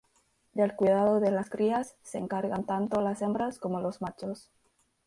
[0.53, 4.49] Del cuidado de las crías se encargan tanto las hembras como los machos.